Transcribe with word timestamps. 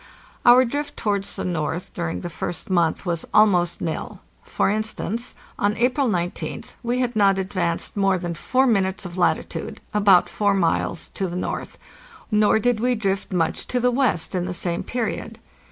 Our 0.47 0.65
drift 0.65 0.97
towards 0.97 1.35
the 1.35 1.45
north 1.45 1.93
during 1.93 2.21
the 2.21 2.29
first 2.31 2.71
month 2.71 3.05
was 3.05 3.23
al 3.35 3.45
most 3.45 3.81
nil. 3.81 4.19
For 4.43 4.67
instance, 4.67 5.35
on 5.59 5.77
April 5.77 6.09
19th 6.09 6.73
we 6.81 7.01
had 7.01 7.15
not 7.15 7.37
advanced 7.37 7.95
more 7.95 8.17
than 8.17 8.33
4 8.33 8.65
minutes 8.65 9.05
of 9.05 9.15
latitude 9.15 9.79
(about 9.93 10.27
4 10.27 10.55
miles) 10.55 11.09
to 11.09 11.27
the 11.27 11.35
north. 11.35 11.77
Nor 12.31 12.57
did 12.57 12.79
we 12.79 12.95
drift 12.95 13.31
much 13.31 13.67
to 13.67 13.79
the 13.79 13.91
west 13.91 14.33
in 14.33 14.45
the 14.45 14.55
same 14.55 14.81
period. 14.81 15.37